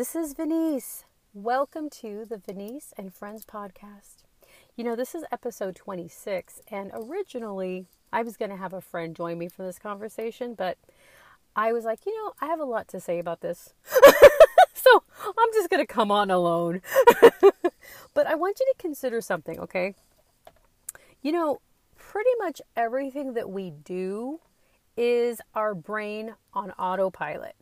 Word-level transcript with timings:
This 0.00 0.16
is 0.16 0.32
Venice. 0.32 1.04
Welcome 1.34 1.90
to 2.00 2.24
the 2.24 2.38
Venice 2.38 2.94
and 2.96 3.12
Friends 3.12 3.44
podcast. 3.44 4.24
You 4.74 4.82
know, 4.82 4.96
this 4.96 5.14
is 5.14 5.24
episode 5.30 5.76
26, 5.76 6.62
and 6.68 6.90
originally 6.94 7.84
I 8.10 8.22
was 8.22 8.38
going 8.38 8.50
to 8.50 8.56
have 8.56 8.72
a 8.72 8.80
friend 8.80 9.14
join 9.14 9.36
me 9.36 9.50
for 9.50 9.62
this 9.62 9.78
conversation, 9.78 10.54
but 10.54 10.78
I 11.54 11.74
was 11.74 11.84
like, 11.84 12.06
you 12.06 12.16
know, 12.16 12.32
I 12.40 12.46
have 12.46 12.60
a 12.60 12.64
lot 12.64 12.88
to 12.88 12.98
say 12.98 13.18
about 13.18 13.42
this. 13.42 13.74
so 14.72 15.02
I'm 15.22 15.52
just 15.52 15.68
going 15.68 15.86
to 15.86 15.92
come 15.92 16.10
on 16.10 16.30
alone. 16.30 16.80
but 18.14 18.26
I 18.26 18.36
want 18.36 18.58
you 18.58 18.72
to 18.72 18.74
consider 18.78 19.20
something, 19.20 19.60
okay? 19.60 19.94
You 21.20 21.32
know, 21.32 21.60
pretty 21.98 22.30
much 22.38 22.62
everything 22.74 23.34
that 23.34 23.50
we 23.50 23.68
do 23.68 24.40
is 24.96 25.42
our 25.54 25.74
brain 25.74 26.36
on 26.54 26.70
autopilot. 26.78 27.54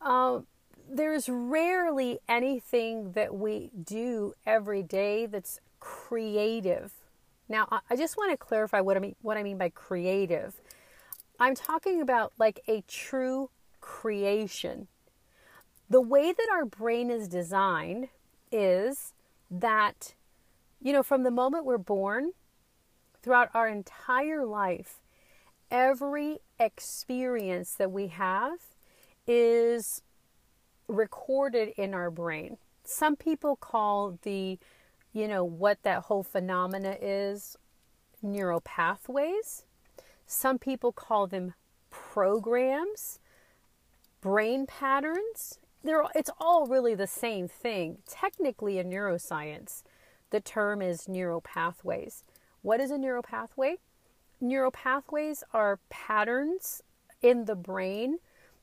Um, 0.00 0.46
there's 0.92 1.28
rarely 1.28 2.18
anything 2.28 3.12
that 3.12 3.34
we 3.34 3.70
do 3.82 4.34
every 4.44 4.82
day 4.82 5.26
that's 5.26 5.58
creative. 5.80 6.92
Now, 7.48 7.66
I 7.88 7.96
just 7.96 8.16
want 8.16 8.30
to 8.30 8.36
clarify 8.36 8.80
what 8.80 8.96
I 8.96 9.00
mean 9.00 9.16
what 9.22 9.36
I 9.36 9.42
mean 9.42 9.58
by 9.58 9.70
creative. 9.70 10.60
I'm 11.40 11.54
talking 11.54 12.00
about 12.00 12.32
like 12.38 12.60
a 12.68 12.84
true 12.86 13.50
creation. 13.80 14.88
The 15.88 16.00
way 16.00 16.32
that 16.32 16.48
our 16.52 16.64
brain 16.64 17.10
is 17.10 17.26
designed 17.26 18.08
is 18.50 19.12
that 19.50 20.14
you 20.80 20.92
know, 20.92 21.02
from 21.02 21.22
the 21.22 21.30
moment 21.30 21.64
we're 21.64 21.78
born 21.78 22.32
throughout 23.22 23.50
our 23.54 23.68
entire 23.68 24.44
life, 24.44 25.00
every 25.70 26.38
experience 26.58 27.74
that 27.74 27.90
we 27.90 28.08
have 28.08 28.58
is 29.26 30.02
recorded 30.88 31.72
in 31.76 31.94
our 31.94 32.10
brain. 32.10 32.58
Some 32.84 33.16
people 33.16 33.56
call 33.56 34.18
the, 34.22 34.58
you 35.12 35.28
know, 35.28 35.44
what 35.44 35.82
that 35.82 36.04
whole 36.04 36.22
phenomena 36.22 36.96
is 37.00 37.56
neural 38.22 38.60
pathways. 38.60 39.64
Some 40.26 40.58
people 40.58 40.92
call 40.92 41.26
them 41.26 41.54
programs, 41.90 43.18
brain 44.20 44.66
patterns. 44.66 45.58
They're, 45.84 46.04
it's 46.14 46.30
all 46.40 46.66
really 46.66 46.94
the 46.94 47.06
same 47.06 47.48
thing. 47.48 47.98
Technically, 48.08 48.78
in 48.78 48.88
neuroscience, 48.88 49.82
the 50.30 50.40
term 50.40 50.80
is 50.80 51.08
neural 51.08 51.40
pathways. 51.40 52.24
What 52.62 52.80
is 52.80 52.90
a 52.90 52.98
neural 52.98 53.22
pathway? 53.22 53.76
Neural 54.40 54.70
pathways 54.70 55.44
are 55.52 55.78
patterns 55.90 56.82
in 57.20 57.44
the 57.44 57.54
brain 57.54 58.18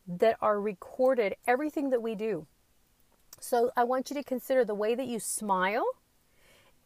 that 0.10 0.38
are 0.42 0.60
recorded, 0.60 1.36
everything 1.46 1.92
that 1.92 2.02
we 2.02 2.16
do. 2.16 2.48
So 3.40 3.72
I 3.78 3.84
want 3.84 4.10
you 4.10 4.16
to 4.16 4.24
consider 4.24 4.66
the 4.66 4.76
way 4.76 4.96
that 4.96 5.08
you 5.08 5.20
smile 5.20 5.86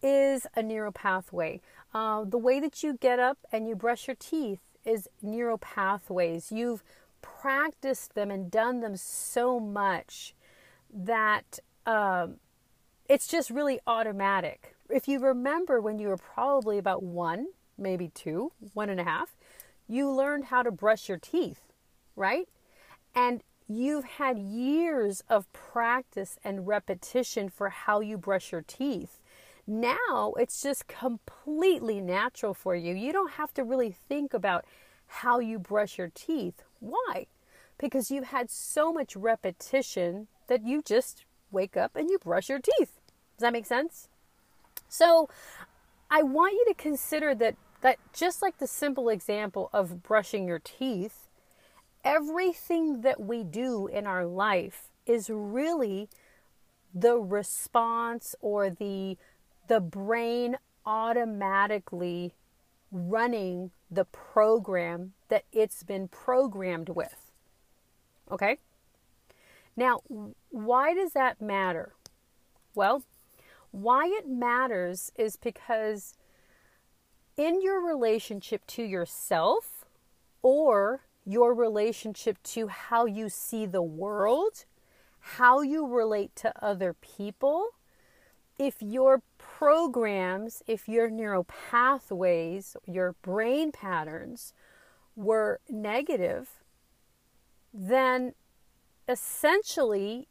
is 0.01 0.45
a 0.55 0.61
neural 0.61 0.91
pathway. 0.91 1.61
Uh, 1.93 2.25
the 2.25 2.37
way 2.37 2.59
that 2.59 2.83
you 2.83 2.97
get 2.99 3.19
up 3.19 3.37
and 3.51 3.67
you 3.67 3.75
brush 3.75 4.07
your 4.07 4.17
teeth 4.19 4.59
is 4.83 5.07
neural 5.21 5.57
pathways. 5.57 6.51
You've 6.51 6.83
practiced 7.21 8.13
them 8.13 8.29
and 8.29 8.51
done 8.51 8.81
them 8.81 8.97
so 8.97 9.59
much 9.59 10.35
that 10.93 11.59
um, 11.85 12.35
it's 13.07 13.27
just 13.27 13.49
really 13.49 13.79
automatic. 13.87 14.75
If 14.89 15.07
you 15.07 15.19
remember 15.19 15.79
when 15.79 15.97
you 15.97 16.09
were 16.09 16.17
probably 16.17 16.77
about 16.77 17.01
one, 17.01 17.47
maybe 17.77 18.09
two, 18.13 18.51
one 18.73 18.89
and 18.89 18.99
a 18.99 19.05
half, 19.05 19.37
you 19.87 20.11
learned 20.11 20.45
how 20.45 20.61
to 20.61 20.71
brush 20.71 21.07
your 21.07 21.17
teeth, 21.17 21.61
right? 22.15 22.47
And 23.15 23.43
you've 23.67 24.05
had 24.05 24.37
years 24.37 25.23
of 25.29 25.51
practice 25.53 26.37
and 26.43 26.67
repetition 26.67 27.49
for 27.49 27.69
how 27.69 27.99
you 27.99 28.17
brush 28.17 28.51
your 28.51 28.63
teeth. 28.65 29.19
Now 29.65 30.33
it's 30.37 30.61
just 30.61 30.87
completely 30.87 32.01
natural 32.01 32.53
for 32.53 32.75
you. 32.75 32.93
You 32.93 33.13
don't 33.13 33.33
have 33.33 33.53
to 33.53 33.63
really 33.63 33.91
think 33.91 34.33
about 34.33 34.65
how 35.07 35.39
you 35.39 35.59
brush 35.59 35.97
your 35.97 36.11
teeth. 36.13 36.63
Why? 36.79 37.27
Because 37.77 38.11
you've 38.11 38.25
had 38.25 38.49
so 38.49 38.91
much 38.91 39.15
repetition 39.15 40.27
that 40.47 40.65
you 40.65 40.81
just 40.81 41.23
wake 41.51 41.77
up 41.77 41.95
and 41.95 42.09
you 42.09 42.17
brush 42.19 42.49
your 42.49 42.59
teeth. 42.59 42.99
Does 43.37 43.41
that 43.41 43.53
make 43.53 43.65
sense? 43.65 44.07
So, 44.89 45.29
I 46.09 46.21
want 46.21 46.53
you 46.53 46.65
to 46.67 46.73
consider 46.75 47.33
that 47.35 47.55
that 47.81 47.97
just 48.13 48.41
like 48.41 48.59
the 48.59 48.67
simple 48.67 49.09
example 49.09 49.69
of 49.73 50.03
brushing 50.03 50.47
your 50.47 50.59
teeth, 50.59 51.27
everything 52.03 53.01
that 53.01 53.19
we 53.19 53.43
do 53.43 53.87
in 53.87 54.05
our 54.07 54.25
life 54.25 54.89
is 55.05 55.29
really 55.29 56.09
the 56.93 57.17
response 57.17 58.35
or 58.41 58.69
the 58.69 59.17
the 59.67 59.79
brain 59.79 60.57
automatically 60.85 62.33
running 62.91 63.71
the 63.89 64.05
program 64.05 65.13
that 65.29 65.45
it's 65.51 65.83
been 65.83 66.07
programmed 66.07 66.89
with. 66.89 67.31
Okay? 68.29 68.57
Now, 69.75 70.01
why 70.49 70.93
does 70.93 71.13
that 71.13 71.41
matter? 71.41 71.93
Well, 72.75 73.03
why 73.71 74.07
it 74.07 74.27
matters 74.27 75.11
is 75.15 75.37
because 75.37 76.13
in 77.37 77.61
your 77.61 77.81
relationship 77.81 78.67
to 78.67 78.83
yourself 78.83 79.85
or 80.41 81.01
your 81.25 81.53
relationship 81.53 82.41
to 82.43 82.67
how 82.67 83.05
you 83.05 83.29
see 83.29 83.65
the 83.65 83.81
world, 83.81 84.65
how 85.19 85.61
you 85.61 85.87
relate 85.87 86.35
to 86.35 86.53
other 86.63 86.93
people, 86.93 87.67
if 88.59 88.81
your 88.81 89.23
programs, 89.37 90.61
if 90.67 90.87
your 90.87 91.09
neural 91.09 91.45
pathways, 91.45 92.77
your 92.85 93.15
brain 93.21 93.71
patterns 93.71 94.53
were 95.15 95.59
negative, 95.69 96.63
then 97.73 98.33
essentially, 99.07 100.27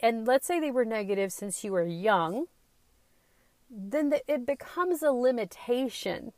and 0.00 0.26
let's 0.26 0.46
say 0.46 0.60
they 0.60 0.70
were 0.70 0.84
negative 0.84 1.32
since 1.32 1.64
you 1.64 1.72
were 1.72 1.86
young, 1.86 2.46
then 3.70 4.12
it 4.28 4.46
becomes 4.46 5.02
a 5.02 5.12
limitation 5.12 6.32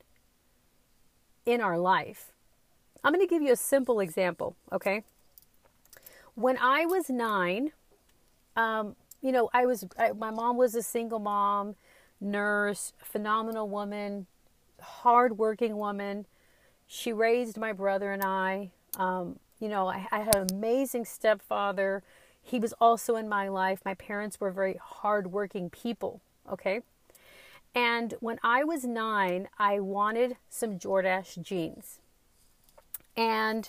in 1.45 1.61
our 1.61 1.79
life. 1.79 2.33
I'm 3.05 3.13
going 3.13 3.27
to 3.27 3.31
give 3.31 3.43
you 3.43 3.53
a 3.53 3.57
simple 3.57 4.01
example, 4.01 4.57
okay? 4.73 5.03
When 6.35 6.57
I 6.59 6.85
was 6.87 7.09
nine, 7.09 7.73
um, 8.57 8.97
you 9.23 9.33
know, 9.33 9.51
I 9.53 9.67
was, 9.67 9.85
I, 9.99 10.13
my 10.13 10.31
mom 10.31 10.57
was 10.57 10.75
a 10.75 10.83
single 10.83 11.19
mom, 11.19 11.77
nurse, 12.21 12.93
phenomenal 12.99 13.69
woman, 13.69 14.27
hardworking 14.81 15.77
woman. 15.77 16.27
She 16.87 17.13
raised 17.13 17.57
my 17.57 17.73
brother 17.73 18.13
and 18.13 18.23
I. 18.23 18.71
Um, 18.97 19.39
you 19.61 19.69
know, 19.69 19.89
I, 19.89 20.07
I 20.11 20.21
had 20.21 20.37
an 20.37 20.47
amazing 20.53 21.05
stepfather. 21.05 22.03
He 22.43 22.59
was 22.59 22.73
also 22.81 23.17
in 23.17 23.29
my 23.29 23.49
life. 23.49 23.81
My 23.85 23.95
parents 23.95 24.41
were 24.41 24.51
very 24.51 24.79
hardworking 24.81 25.71
people, 25.71 26.21
okay? 26.51 26.81
And 27.75 28.15
when 28.21 28.39
I 28.43 28.65
was 28.65 28.85
nine, 28.85 29.49
I 29.59 29.81
wanted 29.81 30.37
some 30.49 30.79
Jordache 30.79 31.43
jeans. 31.43 31.99
And 33.19 33.69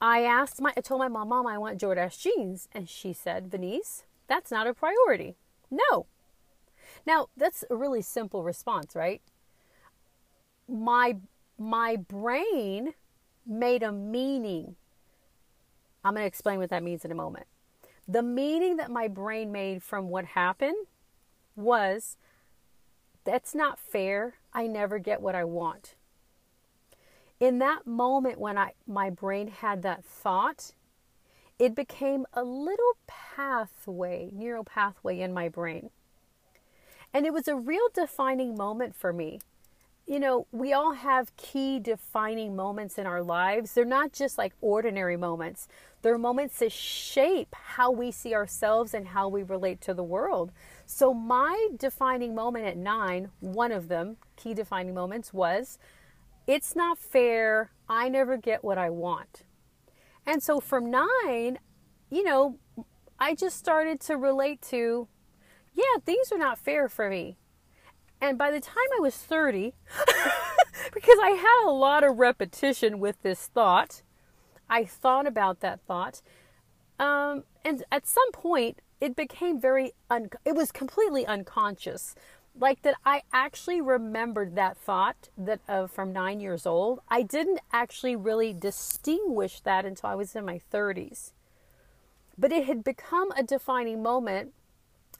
I 0.00 0.24
asked 0.24 0.60
my, 0.60 0.72
I 0.76 0.80
told 0.80 0.98
my 0.98 1.06
mom, 1.06 1.28
Mom, 1.28 1.46
I 1.46 1.56
want 1.58 1.80
Jordache 1.80 2.18
jeans. 2.18 2.68
And 2.72 2.88
she 2.88 3.12
said, 3.12 3.50
Venice, 3.50 4.02
that's 4.26 4.50
not 4.50 4.66
a 4.66 4.74
priority. 4.74 5.36
No. 5.70 6.06
Now, 7.06 7.28
that's 7.36 7.64
a 7.70 7.76
really 7.76 8.02
simple 8.02 8.42
response, 8.42 8.96
right? 8.96 9.22
My, 10.68 11.16
my 11.56 11.94
brain 11.96 12.94
made 13.46 13.84
a 13.84 13.92
meaning. 13.92 14.74
I'm 16.04 16.14
going 16.14 16.24
to 16.24 16.26
explain 16.26 16.58
what 16.58 16.70
that 16.70 16.82
means 16.82 17.04
in 17.04 17.12
a 17.12 17.14
moment. 17.14 17.46
The 18.08 18.22
meaning 18.22 18.76
that 18.78 18.90
my 18.90 19.06
brain 19.06 19.52
made 19.52 19.84
from 19.84 20.08
what 20.08 20.24
happened 20.24 20.86
was 21.54 22.16
that's 23.24 23.54
not 23.54 23.78
fair. 23.78 24.34
I 24.52 24.66
never 24.66 24.98
get 24.98 25.20
what 25.20 25.36
I 25.36 25.44
want 25.44 25.94
in 27.40 27.58
that 27.58 27.86
moment 27.86 28.38
when 28.38 28.58
I 28.58 28.72
my 28.86 29.10
brain 29.10 29.48
had 29.48 29.82
that 29.82 30.04
thought, 30.04 30.72
it 31.58 31.74
became 31.74 32.26
a 32.32 32.42
little 32.42 32.96
pathway, 33.06 34.30
neural 34.32 34.64
pathway 34.64 35.20
in 35.20 35.32
my 35.32 35.48
brain. 35.48 35.90
And 37.12 37.26
it 37.26 37.32
was 37.32 37.48
a 37.48 37.56
real 37.56 37.88
defining 37.92 38.56
moment 38.56 38.94
for 38.94 39.12
me. 39.12 39.40
You 40.06 40.20
know, 40.20 40.46
we 40.52 40.72
all 40.72 40.92
have 40.92 41.36
key 41.36 41.78
defining 41.78 42.56
moments 42.56 42.96
in 42.96 43.06
our 43.06 43.22
lives. 43.22 43.74
They're 43.74 43.84
not 43.84 44.12
just 44.12 44.38
like 44.38 44.54
ordinary 44.60 45.16
moments. 45.16 45.68
They're 46.00 46.16
moments 46.16 46.58
that 46.60 46.72
shape 46.72 47.54
how 47.54 47.90
we 47.90 48.10
see 48.10 48.34
ourselves 48.34 48.94
and 48.94 49.08
how 49.08 49.28
we 49.28 49.42
relate 49.42 49.80
to 49.82 49.94
the 49.94 50.02
world. 50.02 50.52
So, 50.86 51.12
my 51.12 51.68
defining 51.76 52.34
moment 52.34 52.66
at 52.66 52.76
nine, 52.76 53.30
one 53.40 53.72
of 53.72 53.88
them, 53.88 54.16
key 54.36 54.54
defining 54.54 54.94
moments, 54.94 55.34
was 55.34 55.78
it's 56.48 56.74
not 56.74 56.98
fair. 56.98 57.70
I 57.88 58.08
never 58.08 58.38
get 58.38 58.64
what 58.64 58.78
I 58.78 58.90
want. 58.90 59.44
And 60.26 60.42
so 60.42 60.58
from 60.58 60.90
nine, 60.90 61.58
you 62.10 62.24
know, 62.24 62.58
I 63.20 63.34
just 63.34 63.58
started 63.58 64.00
to 64.00 64.16
relate 64.16 64.62
to, 64.70 65.08
yeah, 65.74 66.00
things 66.04 66.32
are 66.32 66.38
not 66.38 66.58
fair 66.58 66.88
for 66.88 67.10
me. 67.10 67.36
And 68.20 68.38
by 68.38 68.50
the 68.50 68.60
time 68.60 68.76
I 68.96 69.00
was 69.00 69.14
30, 69.14 69.74
because 70.94 71.18
I 71.22 71.30
had 71.30 71.68
a 71.68 71.70
lot 71.70 72.02
of 72.02 72.16
repetition 72.16 72.98
with 72.98 73.22
this 73.22 73.46
thought, 73.46 74.02
I 74.70 74.84
thought 74.84 75.26
about 75.26 75.60
that 75.60 75.80
thought. 75.86 76.22
Um, 76.98 77.44
and 77.64 77.84
at 77.92 78.06
some 78.06 78.32
point, 78.32 78.80
it 79.00 79.14
became 79.14 79.60
very, 79.60 79.92
un- 80.10 80.30
it 80.44 80.54
was 80.54 80.72
completely 80.72 81.26
unconscious. 81.26 82.14
Like 82.60 82.82
that, 82.82 82.96
I 83.04 83.22
actually 83.32 83.80
remembered 83.80 84.56
that 84.56 84.76
thought 84.76 85.28
that 85.38 85.60
uh, 85.68 85.86
from 85.86 86.12
nine 86.12 86.40
years 86.40 86.66
old. 86.66 87.00
I 87.08 87.22
didn't 87.22 87.60
actually 87.72 88.16
really 88.16 88.52
distinguish 88.52 89.60
that 89.60 89.84
until 89.84 90.10
I 90.10 90.16
was 90.16 90.34
in 90.34 90.44
my 90.44 90.60
30s. 90.72 91.30
But 92.36 92.50
it 92.50 92.64
had 92.64 92.82
become 92.82 93.30
a 93.32 93.44
defining 93.44 94.02
moment 94.02 94.54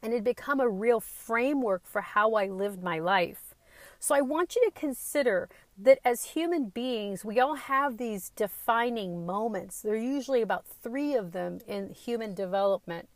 and 0.03 0.13
it 0.13 0.17
had 0.17 0.25
become 0.25 0.61
a 0.61 0.69
real 0.69 1.01
framework 1.01 1.83
for 1.85 2.01
how 2.01 2.35
I 2.35 2.47
lived 2.47 2.83
my 2.83 2.99
life. 2.99 3.55
So 4.01 4.15
I 4.15 4.21
want 4.21 4.57
you 4.57 4.65
to 4.65 4.71
consider 4.73 5.49
that 5.77 5.99
as 6.05 6.25
human 6.27 6.67
beings, 6.71 7.25
we 7.25 7.39
all 7.39 7.55
have 7.55 7.99
these 7.99 8.31
defining 8.31 9.27
moments. 9.27 9.81
There 9.81 9.95
are 9.95 9.97
usually 9.97 10.43
about 10.43 10.67
three 10.83 11.15
of 11.15 11.33
them 11.33 11.61
in 11.67 11.91
human 11.91 12.35
development, 12.35 13.09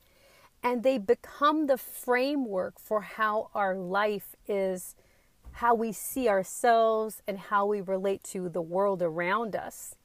and 0.63 0.83
they 0.83 0.99
become 0.99 1.67
the 1.67 1.79
framework 1.79 2.79
for 2.79 3.03
how 3.03 3.51
our 3.55 3.75
life 3.75 4.37
is, 4.47 4.95
how 5.53 5.75
we 5.75 5.93
see 5.93 6.29
ourselves, 6.29 7.23
and 7.27 7.39
how 7.39 7.67
we 7.67 7.81
relate 7.81 8.23
to 8.25 8.49
the 8.49 8.63
world 8.63 9.03
around 9.03 9.57
us. 9.57 9.97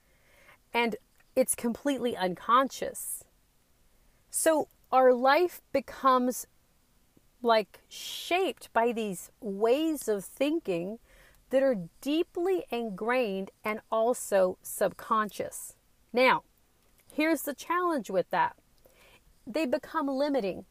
And 0.74 0.95
it's 1.36 1.56
completely 1.56 2.18
unconscious. 2.18 3.24
So 4.31 4.68
our 4.92 5.13
life 5.13 5.62
becomes 5.71 6.48
like 7.42 7.81
shaped 7.88 8.74
by 8.74 8.92
these 8.92 9.30
ways 9.39 10.07
of 10.07 10.25
thinking 10.25 11.00
that 11.50 11.63
are 11.63 11.88
deeply 12.01 12.65
ingrained 12.71 13.51
and 13.63 13.80
also 13.92 14.57
subconscious. 14.62 15.75
Now, 16.12 16.44
here's 17.12 17.44
the 17.44 17.53
challenge 17.53 18.10
with 18.10 18.30
that 18.31 18.56
they 19.48 19.66
become 19.66 20.08
limiting. 20.08 20.66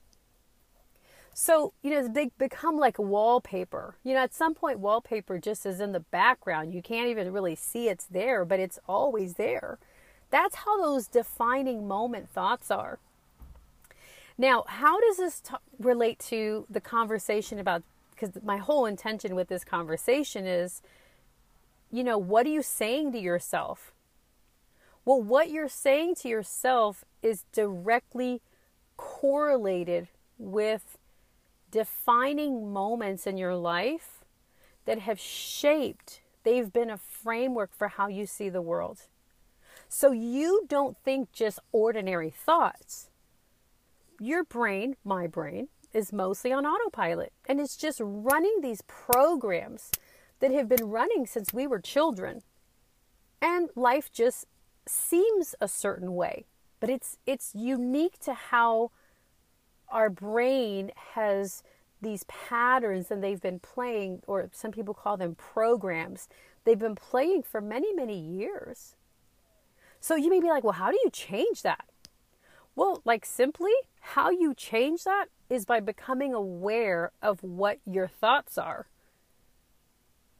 So, 1.32 1.74
you 1.82 1.90
know, 1.90 2.08
they 2.08 2.30
become 2.38 2.78
like 2.78 2.98
wallpaper. 2.98 3.96
You 4.02 4.14
know, 4.14 4.20
at 4.20 4.34
some 4.34 4.54
point, 4.54 4.78
wallpaper 4.78 5.38
just 5.38 5.66
is 5.66 5.80
in 5.80 5.92
the 5.92 6.00
background. 6.00 6.72
You 6.72 6.80
can't 6.80 7.08
even 7.08 7.32
really 7.32 7.54
see 7.54 7.88
it's 7.88 8.06
there, 8.06 8.44
but 8.44 8.58
it's 8.58 8.78
always 8.88 9.34
there. 9.34 9.78
That's 10.30 10.56
how 10.56 10.80
those 10.80 11.06
defining 11.06 11.86
moment 11.86 12.30
thoughts 12.30 12.70
are. 12.70 12.98
Now, 14.38 14.64
how 14.66 15.00
does 15.00 15.18
this 15.18 15.40
t- 15.40 15.54
relate 15.78 16.18
to 16.30 16.66
the 16.70 16.80
conversation 16.80 17.58
about? 17.58 17.82
Because 18.12 18.42
my 18.42 18.56
whole 18.56 18.86
intention 18.86 19.34
with 19.34 19.48
this 19.48 19.62
conversation 19.62 20.46
is, 20.46 20.80
you 21.92 22.02
know, 22.02 22.16
what 22.16 22.46
are 22.46 22.50
you 22.50 22.62
saying 22.62 23.12
to 23.12 23.18
yourself? 23.18 23.92
Well, 25.04 25.20
what 25.20 25.50
you're 25.50 25.68
saying 25.68 26.14
to 26.16 26.28
yourself 26.28 27.04
is 27.22 27.44
directly 27.52 28.40
correlated 28.96 30.08
with 30.38 30.98
defining 31.70 32.72
moments 32.72 33.26
in 33.26 33.36
your 33.36 33.54
life 33.54 34.24
that 34.84 35.00
have 35.00 35.18
shaped, 35.18 36.20
they've 36.44 36.72
been 36.72 36.90
a 36.90 36.96
framework 36.96 37.70
for 37.74 37.88
how 37.88 38.08
you 38.08 38.26
see 38.26 38.48
the 38.48 38.62
world. 38.62 39.02
So 39.88 40.12
you 40.12 40.64
don't 40.68 40.96
think 41.04 41.32
just 41.32 41.58
ordinary 41.72 42.30
thoughts 42.30 43.10
your 44.18 44.44
brain, 44.44 44.96
my 45.04 45.26
brain, 45.26 45.68
is 45.92 46.12
mostly 46.12 46.52
on 46.52 46.66
autopilot 46.66 47.32
and 47.46 47.60
it's 47.60 47.76
just 47.76 48.00
running 48.02 48.60
these 48.60 48.82
programs 48.82 49.90
that 50.40 50.50
have 50.50 50.68
been 50.68 50.88
running 50.88 51.26
since 51.26 51.52
we 51.52 51.66
were 51.66 51.80
children. 51.80 52.42
And 53.40 53.70
life 53.74 54.12
just 54.12 54.46
seems 54.86 55.54
a 55.60 55.68
certain 55.68 56.14
way, 56.14 56.46
but 56.80 56.90
it's 56.90 57.18
it's 57.26 57.54
unique 57.54 58.18
to 58.20 58.34
how 58.34 58.90
our 59.88 60.10
brain 60.10 60.90
has 61.14 61.62
these 62.02 62.24
patterns 62.24 63.10
and 63.10 63.22
they've 63.22 63.40
been 63.40 63.58
playing 63.58 64.20
or 64.26 64.48
some 64.52 64.70
people 64.70 64.94
call 64.94 65.16
them 65.16 65.34
programs. 65.34 66.28
They've 66.64 66.78
been 66.78 66.96
playing 66.96 67.42
for 67.42 67.60
many, 67.60 67.94
many 67.94 68.18
years. 68.18 68.94
So 70.00 70.14
you 70.14 70.28
may 70.30 70.40
be 70.40 70.48
like, 70.48 70.64
"Well, 70.64 70.74
how 70.74 70.90
do 70.90 70.98
you 71.02 71.10
change 71.10 71.62
that?" 71.62 71.86
Well, 72.74 73.00
like 73.04 73.24
simply, 73.24 73.72
how 74.00 74.30
you 74.30 74.54
change 74.54 75.04
that 75.04 75.26
is 75.48 75.64
by 75.64 75.80
becoming 75.80 76.34
aware 76.34 77.10
of 77.22 77.42
what 77.42 77.78
your 77.86 78.06
thoughts 78.06 78.58
are. 78.58 78.86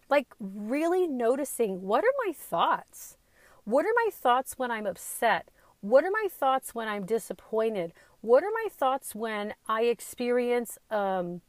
Like, 0.09 0.29
really 0.39 1.07
noticing 1.07 1.83
what 1.83 2.05
are 2.05 2.27
my 2.27 2.33
thoughts? 2.33 3.17
What 3.65 3.87
are 3.87 3.95
my 3.95 4.11
thoughts 4.13 4.59
when 4.59 4.71
I'm 4.71 4.87
upset? 4.87 5.51
What 5.87 6.03
are 6.03 6.11
my 6.11 6.27
thoughts 6.29 6.75
when 6.75 6.89
I'm 6.89 7.07
disappointed? 7.07 7.93
What 8.21 8.43
are 8.43 8.51
my 8.51 8.67
thoughts 8.69 9.15
when 9.15 9.55
I 9.69 9.83
experience 9.83 10.79
um, 10.91 11.43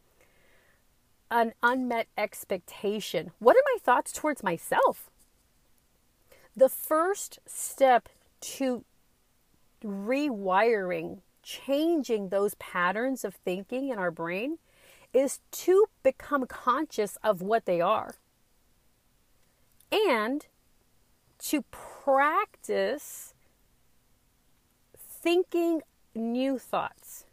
an 1.32 1.54
unmet 1.64 2.08
expectation? 2.16 3.32
What 3.40 3.56
are 3.56 3.64
my 3.74 3.80
thoughts 3.82 4.12
towards 4.12 4.44
myself? 4.44 5.10
The 6.56 6.70
first 6.70 7.40
step 7.48 8.10
to 8.42 8.86
rewiring, 9.84 11.22
changing 11.42 12.30
those 12.30 12.54
patterns 12.56 13.26
of 13.26 13.34
thinking 13.34 13.90
in 13.90 13.98
our 13.98 14.12
brain 14.12 14.60
is 15.14 15.40
to 15.52 15.86
become 16.04 16.46
conscious 16.46 17.18
of 17.24 17.42
what 17.42 17.66
they 17.66 17.82
are 17.82 18.14
and 19.92 20.46
to 21.40 21.64
practice 21.72 23.34
thinking 25.28 25.82
new 26.16 26.58
thoughts. 26.58 27.26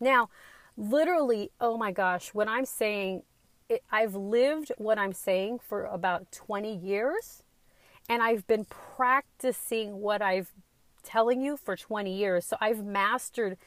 Now, 0.00 0.30
literally, 0.74 1.50
oh 1.60 1.76
my 1.76 1.92
gosh, 1.92 2.30
when 2.32 2.48
I'm 2.48 2.64
saying 2.64 3.24
it, 3.68 3.82
I've 3.92 4.14
lived 4.14 4.72
what 4.78 4.98
I'm 4.98 5.12
saying 5.12 5.58
for 5.58 5.84
about 5.84 6.32
20 6.32 6.74
years 6.74 7.42
and 8.08 8.22
I've 8.22 8.46
been 8.46 8.64
practicing 8.64 10.00
what 10.00 10.22
I've 10.22 10.54
telling 11.02 11.42
you 11.42 11.58
for 11.58 11.76
20 11.76 12.10
years. 12.10 12.46
So 12.46 12.56
I've 12.58 12.82
mastered 12.82 13.58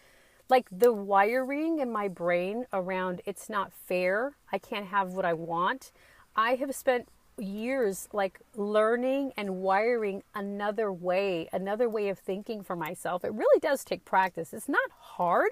like 0.50 0.68
the 0.72 0.92
wiring 0.92 1.78
in 1.78 1.92
my 1.92 2.08
brain 2.08 2.66
around 2.74 3.22
it's 3.28 3.52
not 3.52 3.72
fair. 3.72 4.36
I 4.52 4.58
can't 4.58 4.88
have 4.88 5.12
what 5.14 5.26
I 5.26 5.34
want. 5.34 5.92
I 6.36 6.56
have 6.56 6.74
spent 6.74 7.08
years 7.40 8.08
like 8.12 8.40
learning 8.56 9.34
and 9.38 9.58
wiring 9.58 10.24
another 10.34 10.92
way, 10.92 11.50
another 11.54 11.90
way 11.90 12.10
of 12.10 12.20
thinking 12.20 12.64
for 12.64 12.76
myself. 12.76 13.24
It 13.24 13.34
really 13.34 13.60
does 13.60 13.84
take 13.84 14.06
practice. 14.06 14.54
It's 14.54 14.70
not 14.70 14.90
hard 15.00 15.52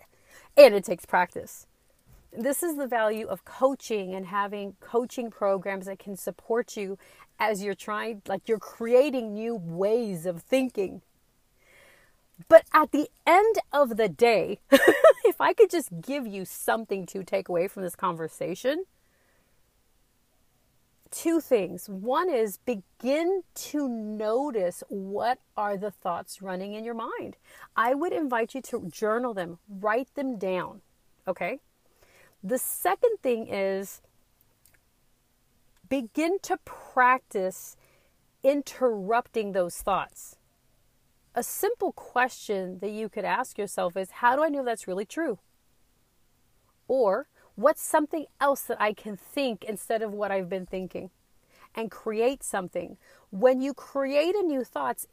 and 0.58 0.74
it 0.74 0.84
takes 0.84 1.06
practice. 1.06 1.68
This 2.38 2.63
is 2.63 2.75
the 2.75 2.88
value 2.88 3.27
of 3.27 3.46
coaching 3.46 4.13
and 4.13 4.25
having 4.25 4.75
coaching 4.82 5.30
programs 5.30 5.86
that 5.86 6.00
can 6.00 6.18
support 6.18 6.75
you 6.75 6.98
as 7.39 7.63
you're 7.63 7.75
trying, 7.75 8.22
like 8.27 8.48
you're 8.48 8.60
creating 8.60 9.34
new 9.34 9.56
ways 9.56 10.25
of 10.25 10.42
thinking 10.42 11.01
but 12.48 12.63
at 12.74 12.92
the 12.92 13.10
end 13.25 13.56
of 13.72 13.98
the 13.98 14.10
day, 14.10 14.60
if 14.72 15.39
I 15.39 15.54
could 15.54 15.70
just 15.70 15.89
give 16.01 16.27
you 16.27 16.46
something 16.46 17.06
to 17.08 17.24
take 17.24 17.50
away 17.50 17.68
from 17.68 17.84
this 17.84 17.96
conversation, 17.96 18.86
two 21.12 21.40
things. 21.40 21.88
One 21.88 22.30
is 22.30 22.58
begin 22.58 23.44
to 23.56 23.88
notice 23.88 24.84
what 24.90 25.40
are 25.56 25.78
the 25.78 25.92
thoughts 25.92 26.42
running 26.42 26.74
in 26.74 26.84
your 26.84 26.94
mind. 26.94 27.38
I 27.76 27.94
would 27.94 28.14
invite 28.14 28.56
you 28.56 28.62
to 28.64 28.90
journal 28.90 29.34
them, 29.34 29.60
write 29.68 30.14
them 30.16 30.38
down. 30.38 30.82
Okay? 31.28 31.60
The 32.44 32.58
second 32.58 33.18
thing 33.22 33.48
is 33.48 34.02
begin 35.88 36.40
to 36.44 36.58
practice 36.66 37.76
interrupting 38.44 39.52
those 39.52 39.78
thoughts 39.78 40.38
a 41.36 41.44
simple 41.44 41.92
question 41.92 42.80
that 42.80 42.92
you 42.92 43.10
could 43.10 43.26
ask 43.26 43.58
yourself 43.58 43.98
is 43.98 44.10
how 44.10 44.36
do 44.36 44.44
I 44.44 44.48
know 44.48 44.64
that's 44.64 44.88
really 44.88 45.06
true? 45.06 45.40
Or 46.88 47.28
what's 47.56 47.82
something 47.82 48.26
else 48.40 48.62
that 48.64 48.82
I 48.82 48.94
can 48.94 49.18
think 49.18 49.64
instead 49.64 50.02
of 50.02 50.14
what 50.14 50.32
I've 50.32 50.50
been 50.50 50.66
thinking? 50.66 51.10
And 51.74 51.92
create 51.92 52.44
something. 52.44 52.98
When 53.32 53.62
you 53.62 53.74
create 53.74 54.36
a 54.36 54.42
new 54.42 54.64
thoughts, 54.64 55.08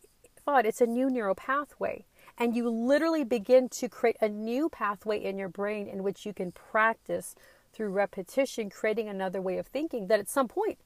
thought, 0.45 0.67
it's 0.67 0.81
a 0.81 0.87
new 0.87 1.11
neural 1.11 1.35
pathway. 1.35 2.05
And 2.39 2.57
you 2.57 2.69
literally 2.69 3.25
begin 3.25 3.69
to 3.71 3.89
create 3.89 4.17
a 4.21 4.29
new 4.29 4.69
pathway 4.69 5.23
in 5.23 5.39
your 5.39 5.49
brain 5.49 5.89
in 5.89 6.03
which 6.03 6.25
you 6.25 6.33
can 6.33 6.53
practice 6.53 7.35
through 7.73 7.91
repetition, 7.91 8.71
creating 8.71 9.09
another 9.09 9.41
way 9.41 9.59
of 9.59 9.67
thinking 9.67 10.07
that 10.07 10.21
at 10.21 10.29
some 10.29 10.49
point 10.49 10.79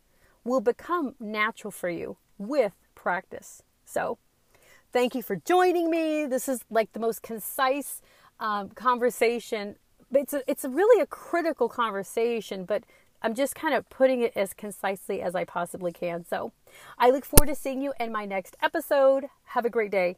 will 0.45 0.61
become 0.61 1.15
natural 1.21 1.71
for 1.71 1.89
you 1.89 2.17
with 2.39 2.73
practice. 2.95 3.63
So, 3.85 4.19
Thank 4.93 5.15
you 5.15 5.23
for 5.23 5.37
joining 5.37 5.91
me. 5.91 6.25
This 6.25 6.49
is 6.49 6.65
like 6.71 6.93
the 6.95 7.01
most 7.01 7.21
concise 7.21 8.01
um, 8.41 8.71
conversation. 8.71 9.77
But 10.11 10.23
it's 10.23 10.33
a, 10.33 10.43
it's 10.51 10.65
a 10.65 10.69
really 10.69 11.01
a 11.01 11.07
critical 11.07 11.69
conversation, 11.69 12.65
but 12.65 12.85
I'm 13.23 13.35
just 13.35 13.55
kind 13.55 13.75
of 13.75 13.89
putting 13.91 14.21
it 14.21 14.33
as 14.37 14.55
concisely 14.55 15.21
as 15.21 15.35
I 15.35 15.45
possibly 15.45 15.93
can. 15.93 16.25
So 16.25 16.53
I 16.99 17.11
look 17.11 17.25
forward 17.25 17.49
to 17.49 17.55
seeing 17.55 17.83
you 17.83 17.93
in 17.99 18.13
my 18.13 18.25
next 18.25 18.57
episode. 18.63 19.27
Have 19.47 19.65
a 19.65 19.71
great 19.71 19.91
day. 19.91 20.17